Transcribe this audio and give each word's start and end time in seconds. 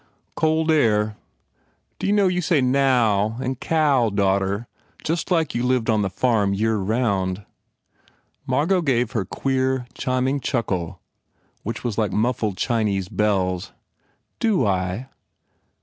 Cold 0.35 0.71
air. 0.71 1.15
D 1.99 2.07
you 2.07 2.13
know 2.13 2.27
you 2.27 2.41
say 2.41 2.59
na 2.59 2.79
ow 2.79 3.37
and 3.39 3.61
ca 3.61 4.05
ow, 4.05 4.09
daughter, 4.09 4.67
just 5.03 5.29
like 5.29 5.53
you 5.53 5.61
lived 5.63 5.91
on 5.91 6.01
the 6.01 6.09
farm 6.09 6.53
the 6.53 6.57
year 6.57 6.77
round?" 6.77 7.45
Margot 8.47 8.81
gave 8.81 9.11
her 9.11 9.25
queer, 9.25 9.85
chiming 9.93 10.39
chuckle 10.39 10.99
which 11.61 11.83
was 11.83 11.99
like 11.99 12.11
muffled 12.11 12.57
Chinese 12.57 13.09
bells. 13.09 13.67
u 13.67 13.75
Do 14.39 14.65
I 14.65 15.07